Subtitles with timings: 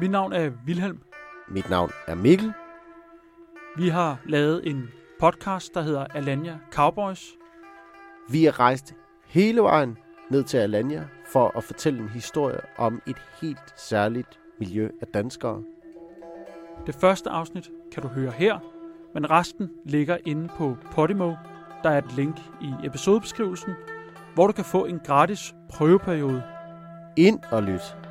[0.00, 1.00] Mit navn er Vilhelm.
[1.48, 2.52] Mit navn er Mikkel.
[3.76, 4.88] Vi har lavet en
[5.20, 7.24] podcast, der hedder Alanya Cowboys.
[8.30, 8.94] Vi er rejst
[9.26, 9.98] hele vejen
[10.30, 15.62] ned til Alanya for at fortælle en historie om et helt særligt miljø af danskere.
[16.86, 18.58] Det første afsnit kan du høre her,
[19.14, 21.34] men resten ligger inde på Podimo.
[21.82, 23.72] Der er et link i episodebeskrivelsen,
[24.34, 26.42] hvor du kan få en gratis prøveperiode.
[27.16, 28.05] Ind og lyt.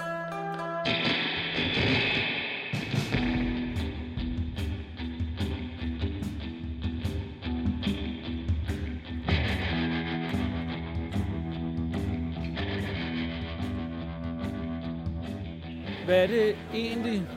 [16.25, 17.27] Er det egentlig,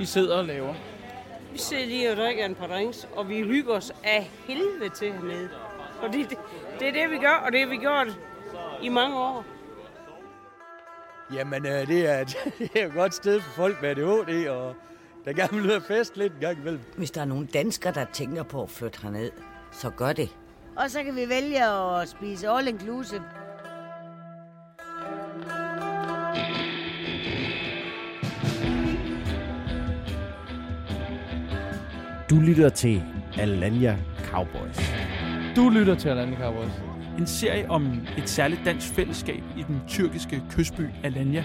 [0.00, 0.74] I sidder og laver?
[1.52, 5.12] Vi sidder lige og drikker en par drinks, og vi hygger os af helvede til
[5.12, 5.48] hernede.
[6.02, 6.38] Og det, det,
[6.80, 8.18] det er det, vi gør, og det har vi gjort
[8.82, 9.44] i mange år.
[11.34, 12.24] Jamen, øh, det, er,
[12.58, 14.74] det er et godt sted for folk med ADHD, og
[15.24, 16.80] der gerne vil fest lidt en gang imellem.
[16.96, 19.30] Hvis der er nogle danskere, der tænker på at flytte herned,
[19.72, 20.36] så gør det.
[20.76, 23.22] Og så kan vi vælge at spise all inclusive.
[32.36, 33.02] Du lytter til
[33.38, 34.92] Alanya Cowboys.
[35.56, 36.70] Du lytter til Alanya Cowboys.
[37.18, 41.44] En serie om et særligt dansk fællesskab i den tyrkiske kystby Alanya.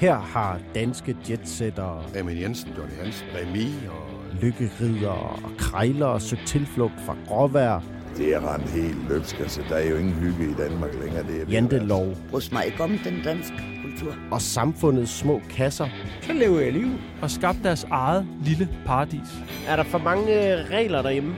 [0.00, 4.40] Her har danske jetsetter, Amin Jensen, Johnny Hansen, Remi og...
[4.42, 7.80] lykkerider og krejlere søgt tilflugt fra gråvejr,
[8.16, 11.22] Det er rent helt løbsk, altså der er jo ingen hygge i Danmark længere.
[11.22, 14.14] Det er jantelov Hos mig ikke om den danske kultur.
[14.30, 15.88] og samfundets små kasser.
[16.22, 16.88] Så lever jeg liv.
[17.22, 19.28] og skabt deres eget lille paradis.
[19.68, 21.34] Er der for mange øh, regler derhjemme?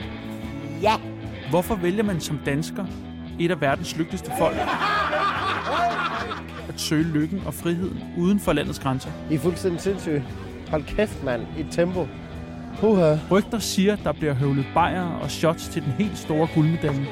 [0.81, 0.93] Ja,
[1.49, 2.85] Hvorfor vælger man som dansker,
[3.39, 4.55] et af verdens lykkeligste folk,
[6.69, 9.09] at søge lykken og friheden uden for landets grænser?
[9.31, 10.23] I er fuldstændig sindssyge.
[10.69, 11.41] Hold kæft, mand.
[11.59, 12.07] Et tempo.
[12.79, 13.15] Puha.
[13.31, 17.07] Rygter siger, der bliver høvlet bajere og shots til den helt store guldmedalje.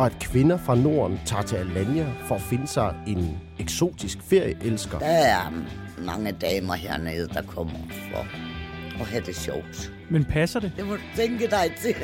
[0.00, 4.98] Og at kvinder fra Norden tager til Alanya for at finde sig en eksotisk ferieelsker.
[4.98, 5.52] der er
[5.98, 7.72] mange damer hernede, der kommer
[8.12, 8.26] for
[9.00, 9.92] at have det sjovt.
[10.10, 10.72] Men passer det?
[10.76, 11.94] Det må du tænke dig til.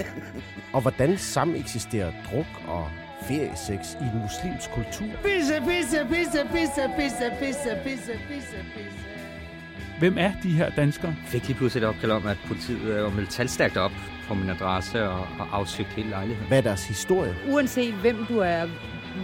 [0.72, 2.88] Og hvordan sameksisterer druk og
[3.28, 5.06] feriesex i en muslimsk kultur?
[5.24, 9.15] Pisse, pisse, pisse, pisse, pisse, pisse, pisse, pisse, pisse.
[9.98, 11.14] Hvem er de her danskere?
[11.22, 13.92] Jeg fik lige pludselig et opkald om, at politiet var meldt talstærkt op
[14.28, 16.48] på min adresse og, og afsøgt hele lejligheden.
[16.48, 17.34] Hvad er deres historie?
[17.48, 18.66] Uanset hvem du er,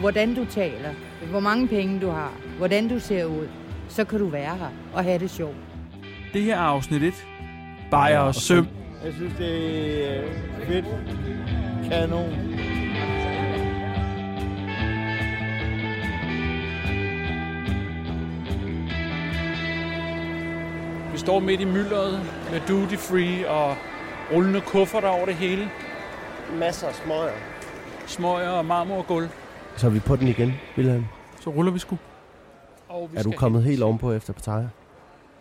[0.00, 0.90] hvordan du taler,
[1.30, 3.48] hvor mange penge du har, hvordan du ser ud,
[3.88, 5.56] så kan du være her og have det sjovt.
[6.32, 7.14] Det her er afsnit 1.
[7.90, 8.68] Bajer og søm.
[9.04, 10.22] Jeg synes, det er
[10.66, 10.84] fedt.
[11.90, 12.51] Kanon.
[21.22, 23.76] Står midt i myldret med duty free og
[24.32, 25.70] rullende kufferter over det hele.
[26.58, 27.32] Masser af smøger.
[28.06, 29.28] Smøger og marmorgulv.
[29.76, 31.04] Så er vi på den igen, Wilhelm.
[31.40, 31.98] Så ruller vi sgu.
[32.88, 34.68] Og vi Er du kommet helt ovenpå efter partager?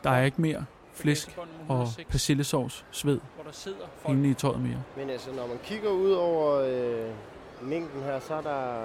[0.03, 1.43] Der er ikke mere flæsk og
[1.81, 4.17] 106, persillesovs sved hvor der sidder folk.
[4.17, 4.83] inde i tøjet mere.
[4.97, 8.83] Men altså, når man kigger ud over øh, mængden her, så er der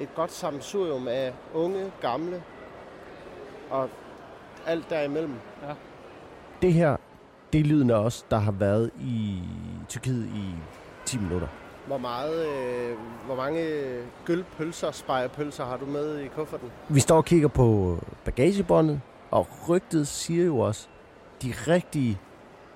[0.00, 2.42] et godt sammensurium af unge, gamle
[3.70, 3.88] og
[4.66, 5.34] alt derimellem.
[5.62, 5.74] Ja.
[6.62, 6.96] Det her,
[7.52, 9.42] det er lyden af os, der har været i
[9.88, 10.54] Tyrkiet i
[11.04, 11.48] 10 minutter.
[11.86, 12.96] Hvor, meget, øh,
[13.26, 13.64] hvor mange
[14.24, 16.68] gølpølser, spejepølser har du med i kufferten?
[16.88, 19.00] Vi står og kigger på bagagebåndet,
[19.30, 20.88] og rygtet siger jo også,
[21.42, 22.18] de rigtige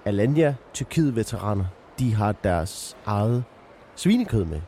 [0.04, 1.64] Alanya Tyrkiet-veteraner,
[1.98, 3.44] de har deres eget
[3.96, 4.60] svinekød med.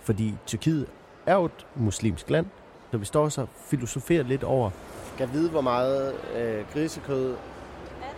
[0.00, 0.86] Fordi Tyrkiet
[1.26, 2.46] er jo et muslimsk land,
[2.90, 4.70] så vi står så og filosoferer lidt over,
[5.14, 7.34] skal vide, hvor meget øh, grisekød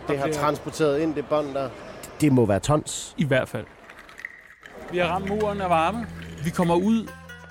[0.07, 1.69] det har transporteret ind det bånd der.
[2.21, 3.13] Det må være tons.
[3.17, 3.65] I hvert fald.
[4.91, 6.07] Vi har ramt muren af varme.
[6.43, 7.07] Vi kommer ud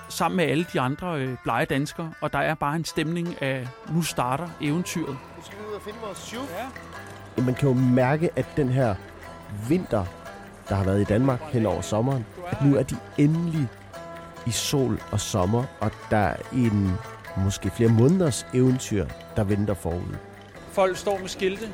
[0.09, 3.67] sammen med alle de andre øh, blege danskere, og der er bare en stemning af,
[3.93, 5.17] nu starter eventyret.
[5.37, 6.43] Nu skal vi ud og finde vores shoe.
[7.37, 7.43] Ja.
[7.43, 8.95] Man kan jo mærke, at den her
[9.69, 10.05] vinter,
[10.69, 13.67] der har været i Danmark hen over sommeren, at nu er de endelig
[14.45, 16.91] i sol og sommer, og der er en
[17.37, 19.05] måske flere måneders eventyr,
[19.35, 20.15] der venter forud.
[20.71, 21.69] Folk står med skilte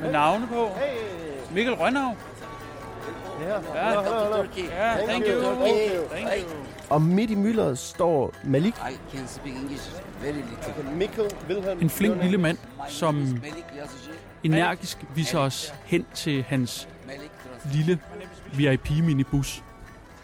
[0.00, 0.70] med navne på.
[1.54, 2.14] Mikkel Rønnav.
[3.40, 3.58] Ja,
[5.06, 5.42] thank you.
[6.10, 6.56] Thank you.
[6.90, 8.74] Og midt i myldret står Malik.
[8.74, 9.90] I can speak English
[10.22, 10.94] very little.
[10.96, 11.80] Mikkel Wilhelm.
[11.80, 13.42] En flink lille mand, som
[14.42, 16.88] energisk viser os hen til hans
[17.72, 17.98] lille
[18.52, 19.62] VIP-minibus.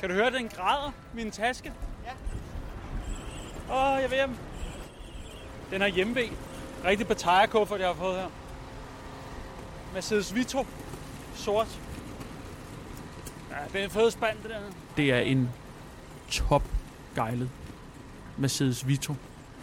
[0.01, 1.73] Kan du høre, den græder, min taske?
[2.05, 2.13] Ja.
[3.75, 4.37] Åh, jeg vil hjem.
[5.71, 6.15] Den her hjemme
[6.85, 8.29] Rigtig Bataya-kuffert, jeg har fået her.
[9.95, 10.67] Mercedes Vito.
[11.35, 11.81] Sort.
[13.51, 14.61] Ja, det er en fed spand, det der.
[14.97, 15.51] Det er en
[16.31, 16.63] top
[17.15, 17.51] gejlet
[18.37, 19.15] Mercedes Vito.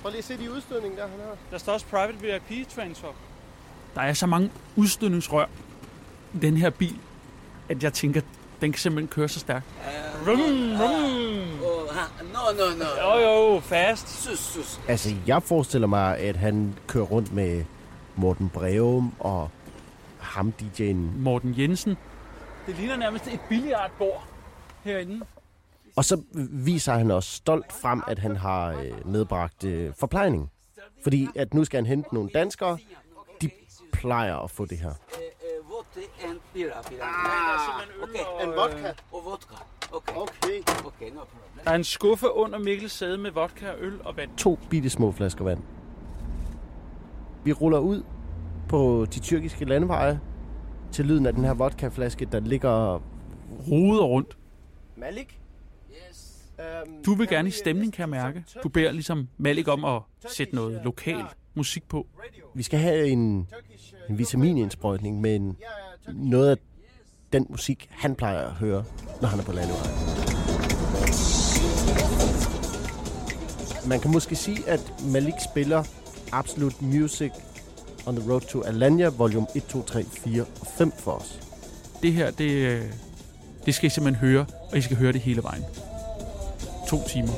[0.02, 1.36] Prøv lige at se de udstødninger, der han har.
[1.52, 3.08] Der står også Private VIP Transfer.
[3.96, 5.46] Der er så mange udstødningsrør
[6.34, 7.00] i den her bil,
[7.70, 8.22] at jeg tænker,
[8.62, 9.66] den kan simpelthen køre så stærkt.
[10.22, 10.40] Uh, rum,
[10.82, 11.36] rum.
[12.34, 12.86] No, no, no.
[13.02, 14.24] Jo, jo, fast.
[14.24, 14.80] Sus, sus.
[14.88, 17.64] Altså, jeg forestiller mig, at han kører rundt med
[18.16, 19.50] Morten Breum og
[20.20, 20.96] ham DJ'en.
[21.18, 21.98] Morten Jensen.
[22.68, 24.28] Det ligner nærmest et billiardbord
[24.84, 25.26] herinde.
[25.96, 30.52] Og så viser han også stolt frem, at han har øh, medbragt øh, forplejning.
[31.04, 32.78] Fordi at nu skal han hente nogle danskere.
[33.42, 33.50] De
[33.92, 34.92] plejer at få det her.
[36.30, 37.02] And pira, pira.
[37.02, 38.44] Ah, okay.
[38.44, 38.94] En vodka?
[39.12, 39.56] Og vodka.
[39.92, 40.16] Okay.
[40.16, 40.60] Okay.
[40.86, 41.64] Okay, no problem.
[41.64, 44.38] Der er en skuffe under Mikkels sæde med vodka, øl og vand.
[44.38, 45.60] To bitte små flasker vand.
[47.44, 48.04] Vi ruller ud
[48.70, 50.20] på de tyrkiske landeveje
[50.92, 53.02] til lyden af den her vodkaflaske, der ligger
[53.72, 54.38] rodet rundt.
[54.96, 55.40] Malik?
[57.06, 58.44] Du vil gerne i stemning, kan jeg mærke.
[58.64, 61.26] Du beder ligesom Malik om at sætte noget lokal
[61.56, 62.08] musik på.
[62.54, 63.48] Vi skal have en,
[64.10, 65.58] en vitaminindsprøjtning med en,
[66.14, 66.58] noget af
[67.34, 68.84] den musik, han plejer at høre,
[69.22, 69.92] når han er på landevejen.
[73.88, 75.84] Man kan måske sige, at Malik spiller
[76.32, 77.32] Absolute Music
[78.06, 81.40] on the Road to Alanya, volume 1, 2, 3, 4 og 5 for os.
[82.04, 82.82] Det her, det,
[83.66, 85.64] det skal I simpelthen høre, og I skal høre det hele vejen.
[86.88, 87.34] To timer.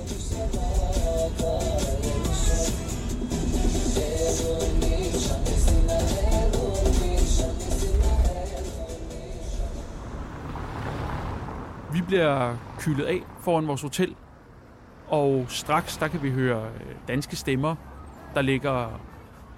[12.07, 14.15] Bliver kylet af foran vores hotel,
[15.07, 17.75] og straks der kan vi høre øh, danske stemmer.
[18.33, 19.01] Der ligger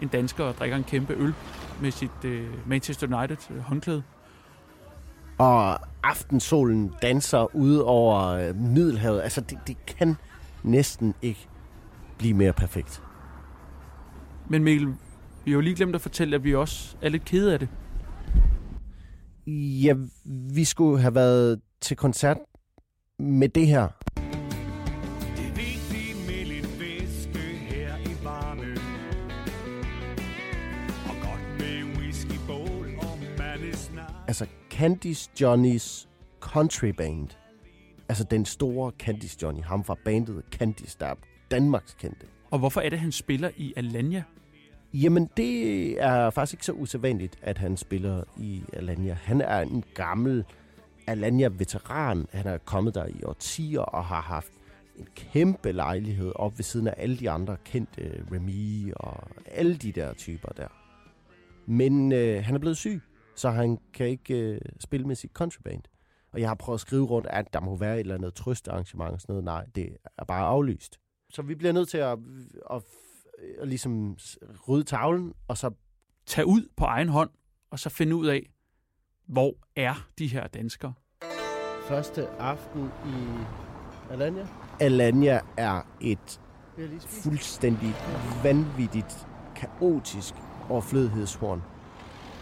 [0.01, 1.34] en dansker og drikker en kæmpe øl
[1.81, 4.04] med sit uh, Manchester United uh, håndklæde.
[5.38, 9.22] Og aftensolen danser ud over Middelhavet.
[9.22, 10.16] Altså, det, det kan
[10.63, 11.48] næsten ikke
[12.18, 13.04] blive mere perfekt.
[14.50, 14.88] Men Mikkel,
[15.45, 17.69] vi har jo lige glemt at fortælle, at vi også er lidt kede af det.
[19.84, 19.94] Ja,
[20.54, 22.38] vi skulle have været til koncert
[23.20, 23.88] med det her.
[34.28, 36.10] Altså Candice Johnnys
[36.40, 37.28] country band.
[38.10, 41.16] Altså den store Candice Johnny, ham fra bandet Candice, der er
[41.52, 42.26] Danmarks kendte.
[42.52, 44.24] Og hvorfor er det, han spiller i Alanya?
[44.94, 49.14] Jamen, det er faktisk ikke så usædvanligt, at han spiller i Alanya.
[49.14, 50.46] Han er en gammel
[51.10, 52.28] Alanya-veteran.
[52.32, 54.52] Han er kommet der i årtier og har haft
[54.96, 59.78] en kæmpe lejlighed op ved siden af alle de andre kendte øh, Remy og alle
[59.78, 60.68] de der typer der.
[61.66, 63.02] Men øh, han er blevet syg,
[63.36, 65.82] så han kan ikke øh, spille med sit countryband.
[66.34, 69.12] Og jeg har prøvet at skrive rundt, at der må være et eller andet trøstearrangement
[69.12, 69.44] og sådan noget.
[69.44, 71.00] Nej, det er bare aflyst.
[71.30, 72.18] Så vi bliver nødt til at,
[72.72, 72.82] at,
[73.60, 74.18] at ligesom
[74.68, 75.72] rydde tavlen, og så...
[76.26, 77.30] Tage ud på egen hånd,
[77.72, 78.50] og så finde ud af,
[79.30, 80.94] hvor er de her danskere?
[81.88, 83.14] Første aften i
[84.14, 84.46] Alanya.
[84.80, 86.40] Alanya er et
[87.08, 87.96] fuldstændig
[88.44, 90.33] vanvittigt, kaotisk
[90.69, 91.64] overflødighedshorn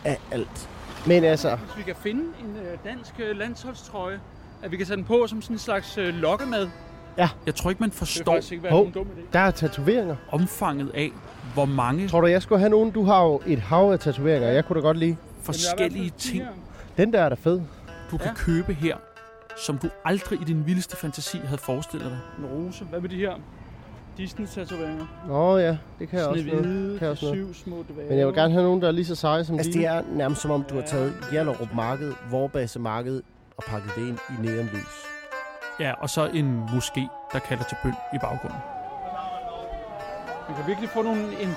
[0.06, 0.70] af alt.
[1.08, 1.56] Men altså...
[1.56, 4.20] Hvis vi kan finde en øh, dansk øh, landsholdstrøje,
[4.63, 6.70] at vi kan sætte den på som sådan en slags øh, lokkemad.
[7.17, 7.29] Ja.
[7.46, 8.91] Jeg tror ikke, man forstår det ikke Hov,
[9.34, 10.15] der er tatoveringer.
[10.32, 11.12] omfanget af,
[11.53, 12.91] hvor mange Tror du, jeg skulle have nogen?
[12.91, 14.50] Du har jo et hav af tatoveringer.
[14.50, 15.17] Jeg kunne da godt lide.
[15.41, 16.44] forskellige ting,
[16.98, 17.62] Den der er da fed.
[18.12, 18.98] du kan købe her,
[19.58, 22.20] som du aldrig i din vildeste fantasi havde forestillet dig.
[22.39, 22.86] En rose.
[22.86, 23.34] Hvad med de her
[24.18, 25.06] Disney-tatoveringer?
[25.27, 27.00] Nå ja, det kan jeg også noget.
[27.00, 27.56] Kan jeg også noget.
[27.56, 28.10] syv små dværge.
[28.10, 29.84] Men jeg vil gerne have nogen, der er lige så seje som Altså, dine.
[29.84, 33.22] det er nærmest som om, du har taget Hjallerup Marked, Vorbase Marked
[33.58, 35.06] og pakket det ind i neonlys.
[35.80, 38.60] Ja, og så en moské, der kalder til bøn i baggrunden.
[40.48, 41.50] Man kan virkelig få nogle, en,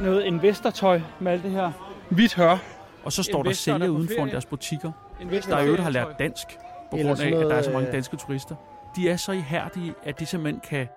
[0.00, 1.72] noget investortøj med alt det her
[2.10, 2.58] hvidt hør.
[3.04, 4.32] Og så står der Investorer, der sælger er på uden foran ferie.
[4.32, 6.46] deres butikker, Investorer, der i øvrigt har lært dansk,
[6.90, 8.54] på Eller grund af, at der er så noget, mange øh, danske turister.
[8.96, 10.88] De er så ihærdige, at de simpelthen kan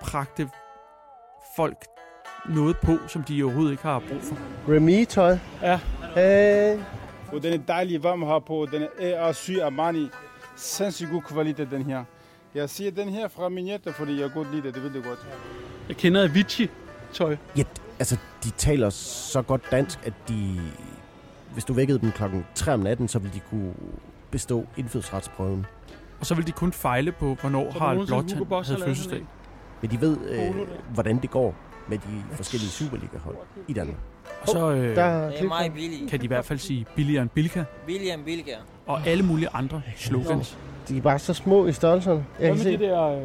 [0.00, 0.48] pragte
[1.56, 1.84] folk
[2.48, 4.36] noget på, som de overhovedet ikke har brug for.
[4.68, 5.38] Remy-tøj.
[5.62, 5.80] Ja.
[6.14, 6.78] Hey.
[7.32, 8.66] Og den er dejlig varm her på.
[8.72, 10.08] Den er syg Armani.
[10.56, 12.04] Sindssygt god kvalitet, den her.
[12.54, 14.74] Jeg siger den her fra min hjerte, fordi jeg godt lide det.
[14.74, 15.26] Det ved du godt.
[15.88, 17.36] Jeg kender Avicii-tøj.
[17.56, 17.62] Ja,
[17.98, 20.60] altså, de taler så godt dansk, at de...
[21.52, 23.74] Hvis du vækkede dem klokken 3 om natten, så ville de kunne
[24.30, 25.66] bestå indfødsretsprøven.
[26.20, 29.24] Og så vil de kun fejle på, hvornår Så Harald Blåtand havde fødselsdag.
[29.82, 30.54] Men de ved, øh,
[30.94, 31.54] hvordan det går.
[31.88, 33.36] med de forskellige Superliga-hold
[33.68, 33.96] i Danmark.
[34.42, 36.10] Og så øh, der Det er meget billigt.
[36.10, 38.52] kan de i hvert fald sige billigere end Bilka, Billigere end Bilka.
[38.86, 40.58] og alle mulige andre slogans.
[40.88, 42.24] De er bare så små i størrelserne.
[42.40, 43.22] Jeg Hvad med de der øh,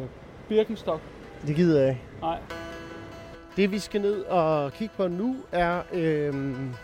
[0.48, 1.00] Birkenstock?
[1.46, 2.02] det gider jeg ikke.
[2.20, 2.38] Nej.
[3.56, 6.74] Det vi skal ned og kigge på nu er øhm,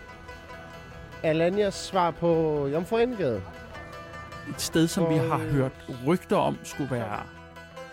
[1.23, 3.43] Alanias svar på Jomfru Endegade.
[4.49, 5.73] Et sted, som vi har Og, øh, hørt
[6.07, 7.23] rygter om, skulle være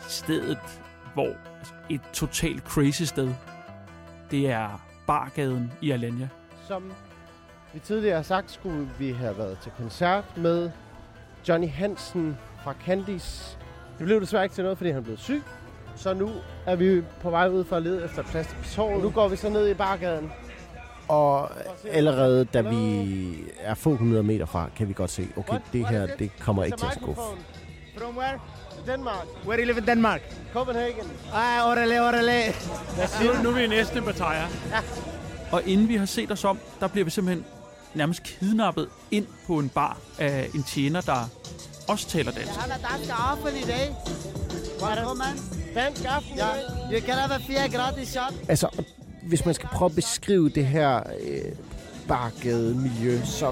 [0.07, 0.57] stedet,
[1.13, 1.27] hvor
[1.59, 3.29] altså et totalt crazy sted.
[4.31, 6.27] Det er Bargaden i Alanya.
[6.67, 6.93] Som
[7.73, 10.71] vi tidligere har sagt, skulle vi have været til koncert med
[11.49, 13.57] Johnny Hansen fra Candice.
[13.97, 15.43] Det blev desværre ikke til noget, fordi han blev syg.
[15.95, 16.29] Så nu
[16.65, 18.81] er vi på vej ud for at lede efter plads til.
[19.01, 20.31] Nu går vi så ned i bargaden.
[21.07, 21.49] Og
[21.91, 26.07] allerede da vi er få hundrede meter fra, kan vi godt se, okay, det her,
[26.19, 27.21] det kommer ikke til at skuffe.
[27.97, 28.39] From where?
[28.87, 29.27] Denmark.
[29.45, 30.21] Where do you live in Denmark?
[30.53, 31.11] Copenhagen.
[31.33, 32.53] Ah, orale, orale.
[33.23, 34.39] Nu, nu er vi næsten på Pattaya.
[34.41, 34.79] Ja.
[35.51, 37.45] Og inden vi har set os om, der bliver vi simpelthen
[37.93, 41.29] nærmest kidnappet ind på en bar af en tjener, der
[41.87, 42.47] også taler dansk.
[42.47, 43.95] Jeg har dansk aften i dag.
[44.89, 45.25] Velkommen.
[45.75, 46.47] Dansk aften Ja,
[46.91, 48.33] you can have fire gratis shot.
[48.49, 48.83] Altså,
[49.27, 51.41] hvis man skal prøve at beskrive det her øh,
[52.07, 53.45] bargade-miljø, så,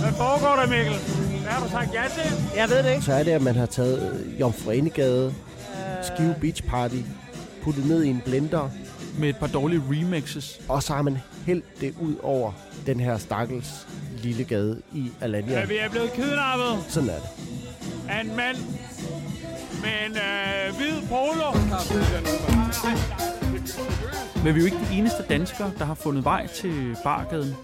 [0.00, 0.94] Hvad foregår der, Mikkel?
[1.42, 2.32] Hvad har du sagt ja til?
[2.56, 3.02] Jeg ved det ikke.
[3.04, 5.34] så er det, at man har taget øh, Jomfru Enegade,
[6.02, 6.96] Skive Beach Party,
[7.62, 8.70] puttet ned i en blender,
[9.18, 10.60] Med et par dårlige remixes.
[10.68, 12.52] og så har man hældt det ud over
[12.86, 13.86] den her stakkels
[14.22, 15.58] lille gade i Alanya.
[15.60, 17.28] Ja, vi er blevet kidnappet Sådan er det.
[18.08, 18.56] af en mand
[19.82, 21.52] med en øh, hvid polo.
[24.44, 27.54] Men vi er jo ikke de eneste danskere, der har fundet vej til Bargaden.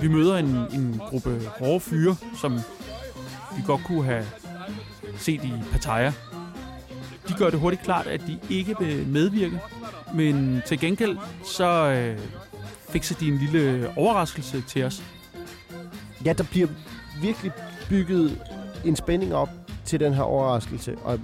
[0.00, 2.58] Vi møder en, en gruppe hårde fyre, som
[3.56, 4.26] vi godt kunne have
[5.16, 6.12] set i Pattaya.
[7.28, 9.60] De gør det hurtigt klart, at de ikke vil medvirke.
[10.14, 12.18] Men til gengæld, så øh,
[12.88, 15.02] fikser de en lille overraskelse til os.
[16.24, 16.68] Ja, der bliver
[17.22, 17.52] virkelig
[17.88, 18.42] bygget
[18.84, 19.50] en spænding op
[19.84, 21.20] til den her overraskelse, og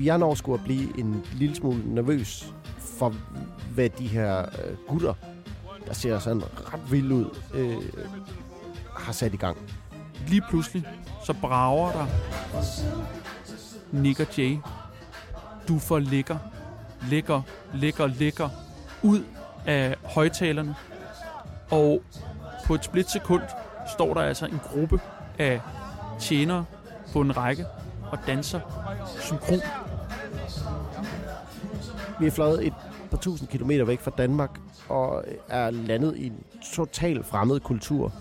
[0.00, 2.52] jeg når sgu at blive en lille smule nervøs
[2.98, 3.14] for,
[3.74, 5.14] hvad de her øh, gutter,
[5.86, 7.76] der ser sådan ret vildt ud, øh,
[8.96, 9.56] har sat i gang.
[10.26, 10.86] Lige pludselig,
[11.26, 12.06] så brager der
[13.92, 14.58] Nick og Jay.
[15.68, 16.38] Du får lækker,
[17.10, 17.42] lækker,
[17.74, 18.48] lækker, lækker
[19.02, 19.24] ud
[19.66, 20.74] af højtalerne.
[21.70, 22.02] Og
[22.66, 23.42] på et splitsekund
[23.94, 25.00] står der altså en gruppe
[25.38, 25.60] af
[26.20, 26.64] tjenere
[27.12, 27.66] på en række
[28.12, 28.60] og danser
[29.20, 29.60] synkron.
[32.20, 32.74] Vi er fløjet et
[33.08, 36.42] par tusind kilometer væk fra Danmark og er landet i en
[36.74, 38.12] total fremmed kultur.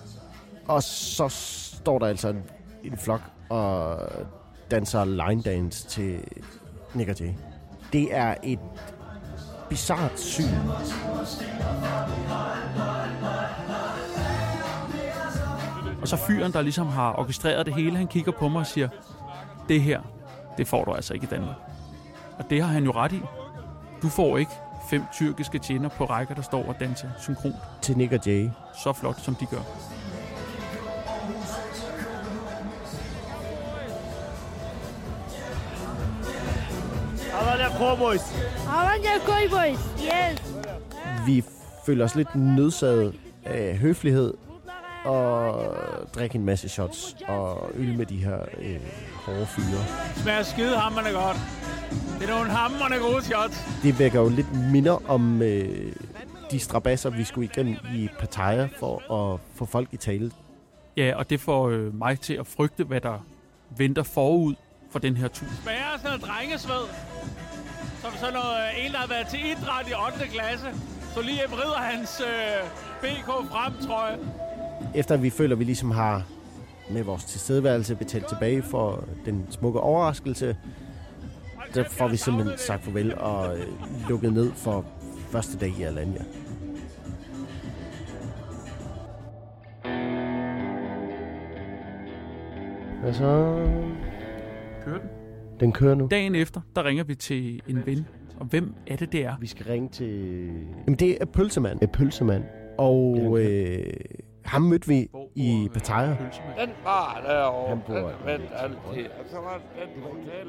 [0.67, 2.43] Og så står der altså en,
[2.83, 3.99] en flok og
[4.71, 6.19] danser line dance til
[6.93, 7.33] Nick og Jay.
[7.93, 8.59] Det er et
[9.69, 10.43] bizart syn.
[16.01, 18.89] Og så fyren, der ligesom har orkestreret det hele, han kigger på mig og siger,
[19.69, 20.01] det her,
[20.57, 21.55] det får du altså ikke i Danmark.
[22.39, 23.21] Og det har han jo ret i.
[24.01, 24.51] Du får ikke
[24.89, 27.55] fem tyrkiske tjener på rækker, der står og danser synkront.
[27.81, 28.49] Til Nick og Jay.
[28.83, 29.61] Så flot, som de gør.
[37.31, 38.21] Havana Cowboys.
[38.67, 40.55] Havana Cowboys, yes.
[41.25, 41.43] Vi
[41.85, 43.13] føler os lidt nødsaget
[43.45, 44.33] af høflighed
[45.05, 45.75] og
[46.15, 48.79] drikke en masse shots og øl med de her øh,
[49.25, 49.83] hårde fyre.
[50.15, 51.37] Smager skide hammerne godt.
[52.19, 53.65] Det er nogle hammerne gode shots.
[53.83, 55.91] Det vækker jo lidt minder om øh,
[56.51, 60.31] de strabasser, vi skulle igennem i Pattaya for at få folk i tale.
[60.97, 63.25] Ja, og det får øh, mig til at frygte, hvad der
[63.77, 64.55] venter forud
[64.91, 65.47] for den her tur.
[65.47, 66.83] Af sådan noget drengesved.
[68.01, 70.27] Som sådan noget, øh, en, der har været til idræt i 8.
[70.27, 70.67] klasse.
[71.13, 72.69] Så lige vrider hans øh,
[73.01, 74.17] BK frem, tror jeg.
[74.95, 76.23] Efter vi føler, at vi ligesom har
[76.89, 80.57] med vores tilstedeværelse betalt tilbage for den smukke overraskelse,
[81.73, 83.65] der får vi simpelthen sagt farvel og øh,
[84.09, 84.85] lukket ned for
[85.29, 86.21] første dag i Alanya.
[93.01, 93.55] Hvad så?
[94.85, 95.09] Kører den?
[95.59, 96.07] Den kører nu.
[96.11, 98.07] Dagen efter, der ringer vi til en ven.
[98.39, 99.35] Og hvem er det, det er?
[99.39, 100.43] Vi skal ringe til...
[100.85, 101.79] Jamen, det er Pølsemand.
[101.79, 102.43] Det er Pølsemand.
[102.77, 103.93] Og øh,
[104.47, 106.07] ham mødte vi i Pattaya.
[106.07, 107.93] Den bar derovre, Han bor-
[108.31, 109.09] den altid.
[109.19, 110.47] Og så var den hotel.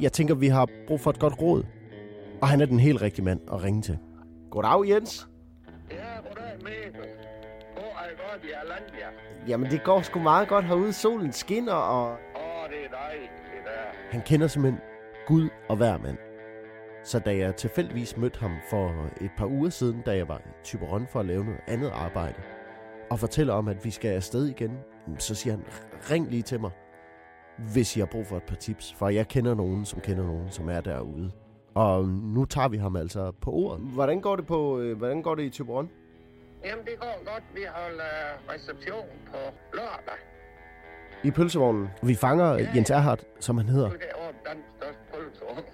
[0.00, 1.64] Jeg tænker, vi har brug for et godt råd.
[2.42, 3.98] Og han er den helt rigtige mand at ringe til.
[4.50, 5.28] Goddag, Jens.
[9.48, 10.92] Jamen, det går sgu meget godt herude.
[10.92, 13.98] Solen skinner, og Åh, det er dejligt, det der.
[14.10, 14.80] han kender simpelthen
[15.26, 16.16] Gud og hver mand.
[17.04, 20.48] Så da jeg tilfældigvis mødte ham for et par uger siden, da jeg var i
[20.64, 22.34] Tyberon for at lave noget andet arbejde,
[23.10, 24.78] og fortæller om, at vi skal afsted igen,
[25.18, 25.64] så siger han,
[26.10, 26.70] ring lige til mig,
[27.72, 28.94] hvis I har brug for et par tips.
[28.94, 31.30] For jeg kender nogen, som kender nogen, som er derude.
[31.74, 33.80] Og nu tager vi ham altså på ordet.
[33.80, 35.90] Hvordan går det, på, øh, hvordan går det i Tyberon?
[36.64, 37.44] Jamen, det går godt.
[37.54, 39.36] Vi holder reception på
[39.74, 40.14] lørdag.
[41.24, 41.88] I pølsevognen.
[42.02, 42.68] Vi fanger ja.
[42.74, 45.64] Jens Erhardt, som han hedder, Det er over den største pølsevogn.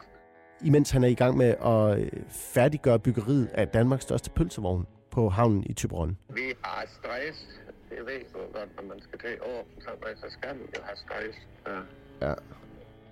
[0.65, 5.29] imens han er i gang med at øh, færdiggøre byggeriet af Danmarks største pølsevogn på
[5.29, 6.19] havnen i Tyberon.
[6.29, 7.47] Vi har stress.
[7.91, 8.21] Det ved
[8.53, 9.39] godt, når man skal til
[9.85, 11.39] sådan noget, så skal man jo have stress.
[11.67, 12.29] Ja.
[12.29, 12.35] Ja.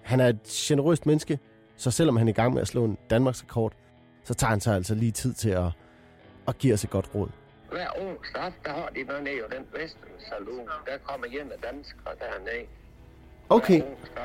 [0.02, 1.38] Han er et generøst menneske,
[1.76, 3.72] så selvom han er i gang med at slå en Danmarks rekord,
[4.24, 5.70] så tager han sig altså lige tid til at,
[6.48, 7.28] at give os et godt råd.
[7.70, 10.66] Hver onsdag aften, der har de dernede jo den Western Saloon.
[10.86, 12.66] Der kommer en af danskere dernede.
[13.48, 13.80] Okay.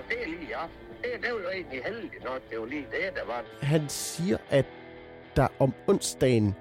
[0.09, 0.87] Det er lige i aften.
[1.03, 2.41] Det, det var jo egentlig heldigt nok.
[2.49, 3.43] Det var lige det, der var.
[3.61, 4.65] han siger, at
[5.35, 6.55] der om onsdagen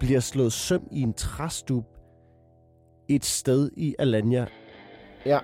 [0.00, 1.84] bliver slået søm i en træstub
[3.08, 4.46] et sted i Alanya.
[5.26, 5.38] Ja,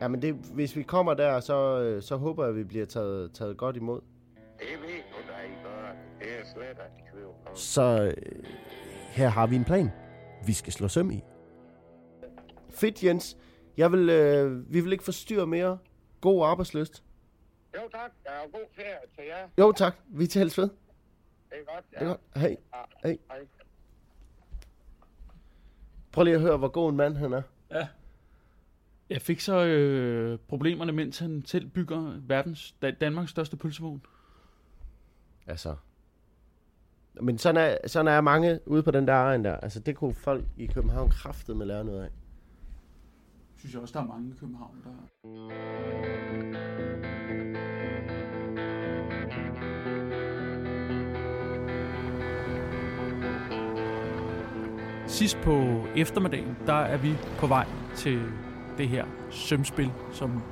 [0.00, 2.86] ja men det, hvis vi kommer der, så, øh, så håber jeg, at vi bliver
[2.86, 4.00] taget, taget godt imod.
[4.58, 5.92] Det ved du da, I gør.
[6.18, 7.56] Det er slet ikke i tvivl om.
[7.56, 8.44] Så øh,
[9.10, 9.90] her har vi en plan.
[10.46, 11.24] Vi skal slå søm i.
[12.70, 13.36] Fedt, Jens.
[13.76, 15.78] Jeg vil, øh, vi vil ikke forstyrre mere.
[16.20, 17.04] God arbejdsløst.
[17.74, 19.48] Jo tak, er god ferie til jer.
[19.58, 20.64] Jo tak, vi tales ved.
[20.64, 22.08] Det er godt, Det er ja.
[22.08, 22.20] godt.
[22.36, 22.56] Hej.
[22.74, 23.08] Ja.
[23.08, 23.18] Hej.
[23.30, 23.38] Hej.
[26.12, 27.42] Prøv lige at høre, hvor god en mand han er.
[27.70, 27.88] Ja.
[29.10, 34.02] Jeg fik så øh, problemerne, mens han selv bygger verdens, da, Danmarks største pølsevogn.
[35.46, 35.76] Altså.
[37.20, 39.56] Men sådan er, sådan er mange ude på den der egen der.
[39.56, 42.10] Altså, det kunne folk i København kraftet med lære noget af.
[43.56, 46.69] Synes jeg også, der er mange i København, der...
[55.20, 57.66] Sidst på eftermiddagen, der er vi på vej
[57.96, 58.22] til
[58.78, 60.42] det her sømspil, som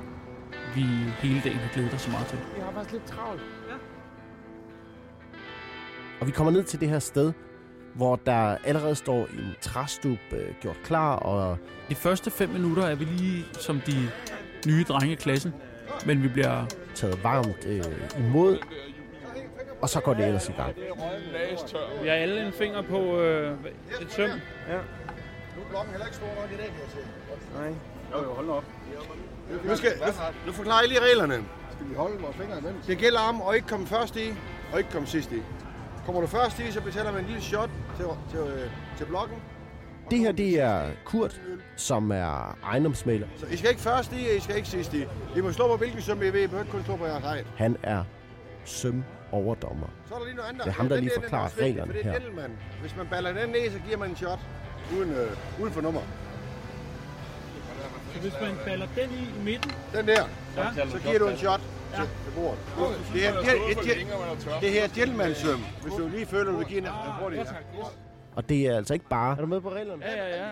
[0.75, 0.81] vi
[1.21, 2.37] hele dagen har glædet os så meget til.
[2.55, 3.41] Vi har faktisk lidt travlt.
[3.69, 3.75] Ja.
[6.21, 7.33] Og vi kommer ned til det her sted,
[7.95, 11.57] hvor der allerede står en træstub øh, gjort klar, og
[11.89, 14.09] De første fem minutter er vi lige som de
[14.67, 15.53] nye drenge i klassen,
[16.05, 16.65] men vi bliver
[16.95, 17.83] taget varmt øh,
[18.19, 18.57] imod,
[19.81, 20.75] og så går det ellers i gang.
[22.01, 23.57] Vi har alle en finger på øh,
[24.01, 24.29] et søm.
[24.29, 24.75] Ja.
[25.55, 26.97] Nu er blokken heller ikke stor nok i dag, kan jeg se.
[27.59, 27.73] Nej.
[28.11, 28.63] Jo, jo, hold nu op.
[29.65, 30.05] Nu, skal, nu,
[30.45, 31.43] nu forklarer jeg lige reglerne.
[31.71, 32.81] Skal vi holde vores fingre imellem?
[32.87, 34.33] Det gælder om at ikke komme først i,
[34.73, 35.41] og ikke komme sidst i.
[36.05, 39.37] Kommer du først i, så betaler man en lille shot til, til, øh, til blokken.
[40.11, 41.41] Det her, det er Kurt,
[41.75, 43.27] som er ejendomsmaler.
[43.37, 45.03] Så I skal ikke først i, og I skal ikke sidst i.
[45.35, 46.43] I må slå på hvilken søm I vil.
[46.43, 47.45] I behøver ikke kun slå på jeres eget.
[47.57, 48.03] Han er
[48.65, 49.87] søm overdommer.
[50.07, 50.63] Så er der lige noget andet.
[50.63, 52.19] Det er ham, der Den lige den er forklarer vigtig, reglerne for det er her.
[52.19, 52.51] gentleman.
[52.81, 54.39] Hvis man baller den ned, så giver man en shot.
[54.97, 56.01] Uden, øh, uden for nummer.
[58.13, 60.23] Så hvis man falder den i midten, Den der.
[60.57, 60.87] Ja.
[60.89, 61.61] Så giver du en shot
[61.95, 62.59] til, til bordet.
[63.13, 63.71] Det er, det, er,
[64.55, 65.59] et, det her er gentleman-søm.
[65.81, 66.87] Hvis du lige føler, du giver en
[67.21, 67.47] hurtigt.
[68.35, 70.05] Og det er altså ikke bare Er du med på reglerne?
[70.05, 70.51] Ja, ja, ja.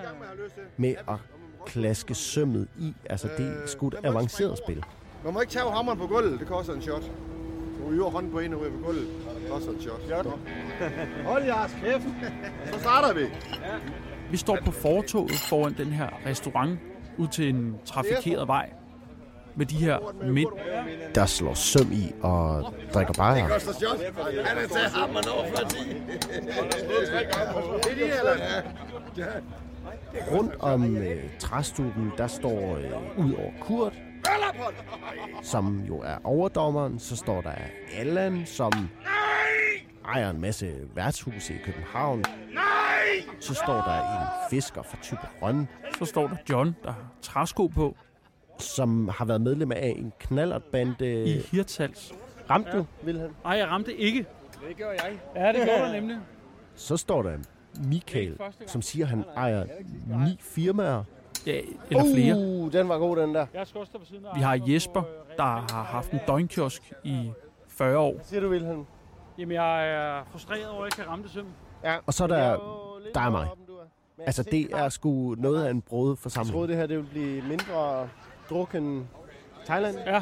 [0.78, 1.16] med at
[1.66, 2.94] klaske sømmet i.
[3.10, 4.84] Altså, det er sgu et avanceret spil.
[5.24, 6.40] Man må ikke tage hammeren på gulvet.
[6.40, 7.04] Det koster en shot.
[7.78, 9.08] Du ryger hånden på en og ryger på gulvet.
[9.42, 10.02] Det koster en shot.
[10.08, 10.26] shot.
[11.32, 12.04] Hold jeres kæft.
[12.74, 13.26] Så starter vi.
[14.32, 16.80] Vi står på fortoget foran den her restaurant
[17.18, 18.70] ud til en trafikeret vej
[19.56, 20.48] med de her mænd.
[21.16, 23.48] Der slår søm i og drikker bajer.
[23.48, 24.00] koster shot.
[24.46, 25.78] Han har taget hammeren over for 10.
[27.84, 28.64] Det er de?
[29.18, 29.26] Ja.
[30.32, 33.94] Rundt om øh, træstuben, der står øh, ud over Kurt,
[35.42, 37.00] som jo er overdommeren.
[37.00, 37.52] Så står der
[37.98, 38.72] Allan, som
[40.06, 42.24] ejer en masse værtshuse i København.
[43.40, 45.68] Så står der en fisker fra Typerøn,
[46.00, 47.96] Så står der John, der har træsko på
[48.60, 51.24] som har været medlem af en knallertbande.
[51.24, 52.14] i Hirtals.
[52.50, 53.34] Ramte du, Wilhelm?
[53.44, 54.26] Nej, jeg ramte ikke.
[54.70, 55.20] Det gør jeg.
[55.36, 56.18] Ja, det gjorde der nemlig.
[56.76, 57.38] Så står der
[57.84, 58.38] Michael,
[58.68, 59.66] som siger, at han ejer
[60.26, 61.04] ni firmaer.
[61.48, 62.38] Ja, eller flere.
[62.38, 63.46] Uh, den var god, den der.
[63.54, 63.66] Jeg
[64.36, 65.04] Vi har Jesper,
[65.38, 67.32] der har haft en døgnkiosk i
[67.68, 68.14] 40 år.
[68.14, 68.86] Hvad siger du, Wilhelm?
[69.38, 71.46] Jamen, jeg er frustreret over, at jeg ikke kan ramme det søm.
[71.84, 71.98] Ja.
[72.06, 72.58] Og så er der
[73.14, 73.48] dig og mig.
[74.20, 76.54] Altså, det er sgu noget af en brød Jeg forsamling.
[76.54, 78.10] troede, det her det ville blive mindre
[78.50, 79.06] druk end
[79.66, 79.98] Thailand.
[80.06, 80.22] Ja.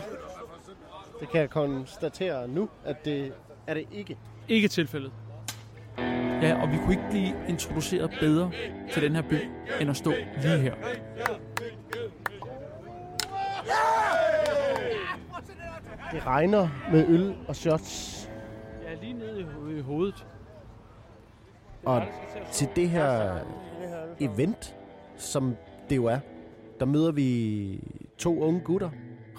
[1.20, 3.34] Det kan jeg konstatere nu, at det
[3.68, 4.18] er det ikke.
[4.48, 5.12] Ikke tilfældet.
[6.42, 8.52] Ja, og vi kunne ikke blive introduceret bedre
[8.92, 9.36] til den her by,
[9.82, 10.74] end at stå lige her.
[16.12, 18.30] Det regner med øl og shots.
[18.84, 20.26] Ja, lige nede i hovedet.
[21.86, 22.04] Og
[22.52, 23.38] til det her
[24.20, 24.76] event,
[25.18, 25.56] som
[25.90, 26.20] det jo er,
[26.80, 27.80] der møder vi
[28.18, 28.90] to unge gutter,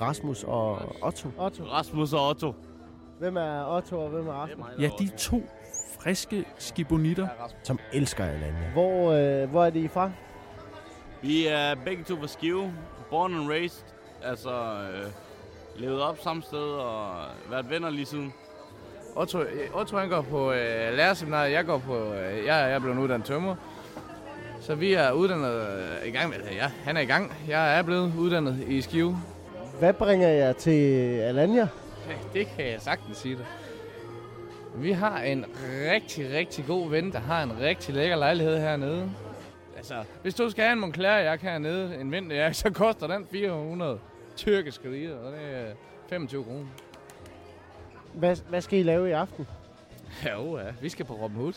[0.01, 1.29] Rasmus og Otto.
[1.39, 1.65] Otto.
[1.65, 2.55] Rasmus og Otto.
[3.19, 4.67] Hvem er Otto, og hvem er Rasmus?
[4.81, 5.43] Ja, de to
[6.01, 7.29] friske skibonitter.
[7.63, 8.71] Som elsker Alanya.
[8.73, 10.11] Hvor, øh, hvor er de fra?
[11.23, 12.73] Vi er begge to fra Skive.
[13.11, 13.85] Born and raised.
[14.25, 15.07] Altså, øh,
[15.77, 17.11] levet op samme sted og
[17.51, 18.33] været venner lige siden.
[19.17, 22.99] Otto, Otto han går på øh, lærerseminariet, jeg går på, øh, jeg, jeg er blevet
[22.99, 23.55] uddannet tømmer.
[24.61, 26.57] Så vi er uddannet øh, i gang med det.
[26.57, 27.33] Ja, han er i gang.
[27.49, 29.19] Jeg er blevet uddannet i Skive.
[29.79, 31.69] Hvad bringer jeg til Alanya?
[32.09, 33.47] Ja, det kan jeg sagtens sige dig.
[34.79, 35.45] Vi har en
[35.93, 39.11] rigtig, rigtig god ven, der har en rigtig lækker lejlighed hernede.
[39.77, 43.99] Altså, hvis du skal have en Moncler jakke hernede, en vinterjakke, så koster den 400
[44.37, 45.73] tyrkiske lire, og det er
[46.09, 46.67] 25 kroner.
[48.15, 49.47] Hvad, hvad skal I lave i aften?
[50.25, 50.73] Ja, oh, ja.
[50.81, 51.53] vi skal på Robin Hood.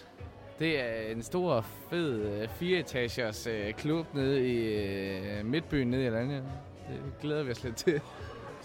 [0.59, 6.09] Det er en stor, fed, øh, fireetagers øh, klub nede i øh, midtbyen nede i
[6.09, 6.43] landet.
[6.87, 8.01] Det glæder vi os lidt til.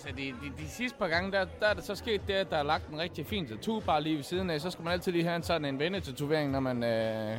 [0.05, 2.51] Så de, de, de sidste par gange, der, der er det så sket det, at
[2.51, 4.61] der er lagt en rigtig fin tattoo-bar lige ved siden af.
[4.61, 7.37] Så skal man altid lige have en sådan en vennetatovering, når man øh,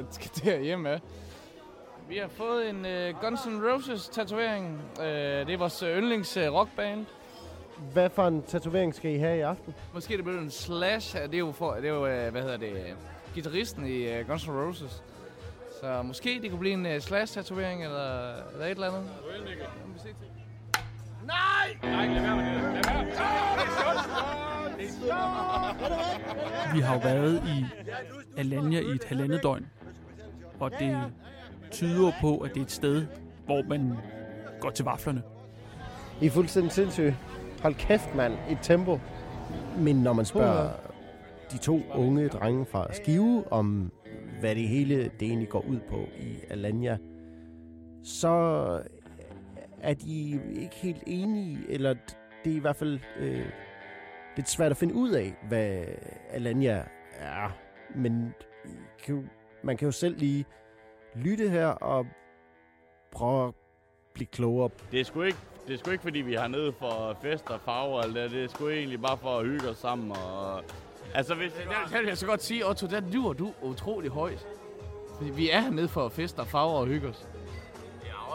[0.10, 1.00] skal derhjemme.
[2.08, 4.82] Vi har fået en øh, Guns N' Roses tatovering.
[5.00, 7.06] Øh, det er vores øh, yndlings øh, rockband.
[7.92, 9.74] Hvad for en tatovering skal I have i aften?
[9.94, 11.16] Måske det bliver en Slash.
[11.16, 12.92] Det er jo, for, det er jo øh, hvad hedder det, øh,
[13.34, 15.02] gitarristen i øh, Guns N' Roses.
[15.80, 19.10] Så måske det kunne blive en øh, Slash-tatovering eller, eller et eller andet.
[21.26, 21.76] Nej!
[21.82, 22.62] Nej, lad være med det.
[22.62, 22.98] Lad være.
[26.74, 27.64] Vi har jo været i
[28.36, 29.66] Alanya i et halvandet døgn,
[30.60, 30.96] og det
[31.70, 33.06] tyder på, at det er et sted,
[33.46, 33.94] hvor man
[34.60, 35.22] går til vaflerne.
[36.20, 37.16] I er fuldstændig sindssyge.
[37.62, 38.32] Hold kæft, mand.
[38.50, 39.00] Et tempo.
[39.78, 40.70] Men når man spørger
[41.52, 43.92] de to unge drenge fra Skive om,
[44.40, 46.96] hvad det hele det egentlig går ud på i Alanya,
[48.04, 48.82] så
[49.82, 51.94] er de ikke helt enige, eller
[52.44, 53.46] det er i hvert fald øh,
[54.36, 55.84] lidt svært at finde ud af, hvad
[56.30, 56.82] Alanya
[57.18, 57.56] er.
[57.94, 58.34] Men
[59.04, 59.22] kan jo,
[59.62, 60.44] man kan jo selv lige
[61.14, 62.06] lytte her og
[63.12, 63.54] prøve at
[64.14, 64.70] blive klogere.
[64.92, 67.60] Det er sgu ikke, det er sgu ikke fordi vi har nede for fest og
[67.60, 68.30] farver og alt det.
[68.30, 70.10] Det er sgu egentlig bare for at hygge os sammen.
[70.10, 70.64] Og...
[71.14, 71.62] Altså, hvis Det,
[71.92, 74.46] det vil jeg så godt sige, Otto, der lyver du utrolig højt.
[75.16, 77.28] Fordi vi er hernede for fest og farver og hygge os.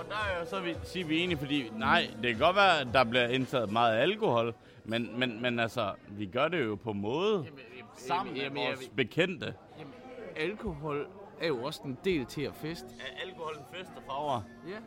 [0.04, 2.88] Og der er så vi, siger vi enige, fordi nej, det kan godt være, at
[2.94, 4.54] der bliver indtaget meget alkohol,
[4.86, 7.60] men, men, men altså, vi gør det jo på måde jamen,
[7.96, 8.96] sammen jamen, med jamen, vores jamen.
[8.96, 9.54] bekendte.
[9.80, 9.94] Jamen,
[10.36, 11.08] alkohol
[11.42, 12.86] er jo også en del til at fest.
[12.86, 14.42] Er alkohol en fest og farver?
[14.68, 14.78] Ja.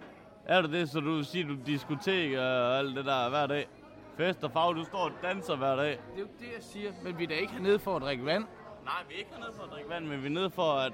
[0.54, 3.68] Er det det, så du siger, du diskotek og alt det der hver dag?
[4.16, 5.90] Fest og farve, du står og danser hver dag.
[5.90, 6.92] Det er jo det, jeg siger.
[7.02, 8.44] Men vi er da ikke hernede for at drikke vand.
[8.84, 10.92] Nej, vi er ikke hernede for at drikke vand, men vi er nede for at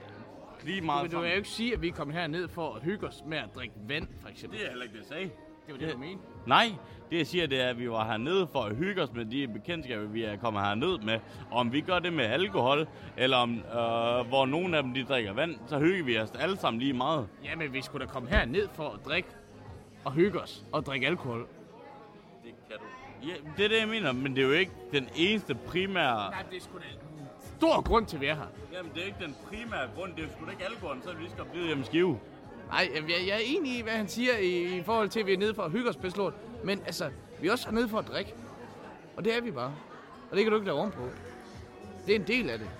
[0.64, 2.82] blive meget Men du vil jo ikke sige, at vi er kommet herned for at
[2.82, 4.58] hygge os med at drikke vand, for eksempel.
[4.58, 5.30] Det er heller ikke det, jeg sagde.
[5.66, 6.22] Det var det, du mente.
[6.46, 6.72] Nej,
[7.10, 9.48] det jeg siger, det er, at vi var hernede for at hygge os med de
[9.48, 11.20] bekendtskaber, vi er kommet herned med.
[11.50, 15.04] Og om vi gør det med alkohol, eller om, øh, hvor nogle af dem de
[15.04, 17.28] drikker vand, så hygger vi os alle sammen lige meget.
[17.44, 19.28] Ja, men vi skulle da komme herned for at drikke
[20.04, 21.48] og hygge os og drikke alkohol.
[22.44, 23.28] Det kan du.
[23.28, 26.30] Ja, det er det, jeg mener, men det er jo ikke den eneste primære...
[26.30, 26.84] Nej, det er sgu da
[27.62, 28.50] stor grund til, at vi er her.
[28.72, 30.12] Jamen, det er ikke den primære grund.
[30.12, 32.18] Det er jo sgu da ikke alkoholen, så er vi lige skal blive hjemme skive.
[32.68, 35.32] Nej, jeg, jeg er enig i, hvad han siger i, i forhold til, at vi
[35.32, 36.18] er nede for at hygge os bedst
[36.64, 38.34] Men altså, vi er også hernede for at drikke.
[39.16, 39.74] Og det er vi bare.
[40.30, 41.00] Og det kan du ikke lave ovenpå.
[42.06, 42.70] Det er en del af det.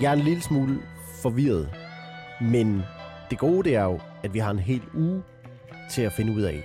[0.00, 0.82] Jeg er en lille smule
[1.22, 1.70] forvirret,
[2.40, 2.82] men
[3.30, 5.22] det gode det er jo, at vi har en hel uge
[5.90, 6.64] til at finde ud af,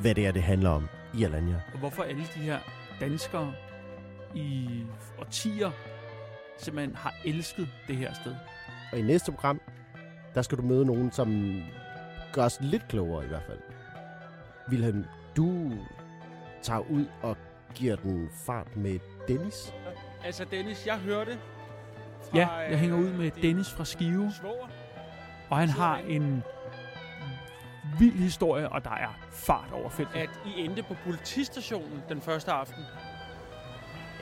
[0.00, 1.60] hvad det er, det handler om i Alanya.
[1.72, 2.58] Og hvorfor alle de her
[3.00, 3.54] danskere
[4.34, 4.68] i
[5.18, 5.70] årtier
[6.58, 8.34] simpelthen har elsket det her sted.
[8.92, 9.60] Og i næste program,
[10.34, 11.60] der skal du møde nogen, som
[12.32, 13.58] gør os lidt klogere i hvert fald.
[14.68, 15.04] Wilhelm,
[15.36, 15.72] du
[16.62, 17.36] tager ud og
[17.74, 18.98] giver den fart med
[19.28, 19.74] Dennis.
[20.24, 21.38] Altså Dennis, jeg hørte
[22.30, 24.32] fra, Ja, jeg hænger ud med Dennis fra Skive.
[25.50, 26.42] Og han har en
[27.98, 30.16] vild historie, og der er fart over feltet.
[30.16, 32.84] At I endte på politistationen den første aften.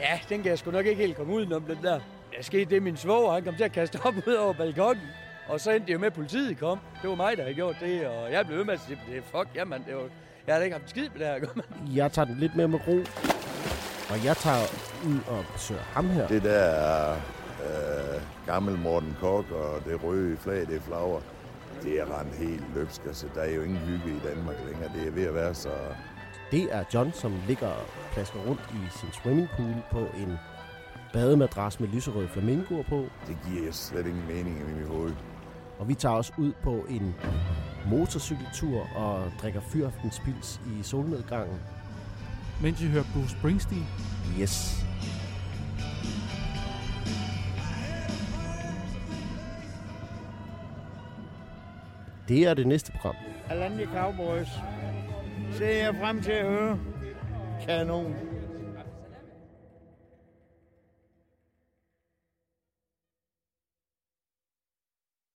[0.01, 2.01] Ja, den kan jeg sgu nok ikke helt komme udenom, den der.
[2.37, 5.07] Der skete det, min svoger, han kom til at kaste op ud over balkongen.
[5.49, 6.79] Og så endte det jo med, at politiet kom.
[7.03, 9.17] Det var mig, der havde gjort det, og jeg blev ved med at sige, det
[9.19, 10.03] er fuck, jamen, det var,
[10.47, 11.93] jeg havde ikke haft skid med det her, mand.
[11.95, 12.99] Jeg tager den lidt mere med ro.
[14.11, 14.63] Og jeg tager
[15.07, 16.27] ud og besøger ham her.
[16.27, 17.13] Det der er
[17.67, 21.21] øh, gammel Morten Kok og det røde flag, det er flager.
[21.83, 23.01] Det er rent helt løbsk.
[23.07, 24.93] Altså, der er jo ingen hygge i Danmark længere.
[24.95, 25.71] Det er ved at være så
[26.51, 30.37] Det er John, som ligger og plasker rundt i sin swimmingpool på en
[31.13, 33.05] bademadras med lyserøde flamingoer på.
[33.27, 35.13] Det giver slet ingen mening i mit hoved.
[35.79, 37.15] Og vi tager os ud på en
[37.87, 40.23] motorcykeltur og drikker fyraftens
[40.67, 41.61] i solnedgangen.
[42.63, 43.87] Mens I hører Bruce Springsteen.
[44.41, 44.85] Yes.
[52.31, 53.15] Det er det næste program.
[53.51, 54.49] Alanya Cowboys.
[55.53, 56.79] Se jeg frem til at høre.
[57.67, 58.15] Kanon.